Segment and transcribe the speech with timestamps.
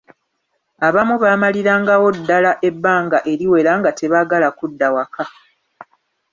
[0.87, 5.23] Abamu baamalirangawo ddala ebbanga eriwera nga tebaagala kudda waka!